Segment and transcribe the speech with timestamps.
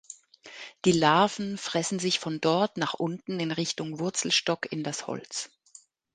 [0.83, 5.51] Die Larven fressen sich von dort nach unten in Richtung Wurzelstock in das Holz.